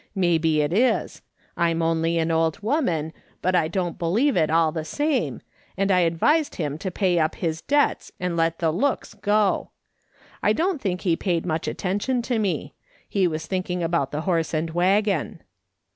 [0.15, 1.21] Maybe it is;
[1.55, 3.13] I'm only an old woman,
[3.43, 5.41] but I don't believe it all the same,
[5.77, 9.69] and I advised him to pay up his debts and let the looks go.
[10.41, 12.73] I don't think he paid much attention to me;
[13.07, 15.43] he was thinking about the horse and waggon.